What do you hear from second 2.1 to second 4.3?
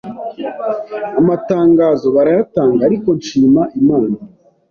barayatanga ariko nshima Imana